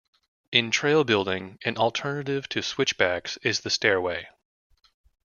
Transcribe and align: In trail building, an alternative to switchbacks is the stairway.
In 0.51 0.71
trail 0.71 1.03
building, 1.03 1.59
an 1.63 1.77
alternative 1.77 2.49
to 2.49 2.63
switchbacks 2.63 3.37
is 3.43 3.59
the 3.59 3.69
stairway. 3.69 4.29